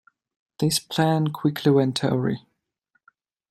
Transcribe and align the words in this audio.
This 0.57 0.79
plan 0.79 1.27
quickly 1.31 1.71
went 1.71 2.03
awry. 2.03 2.37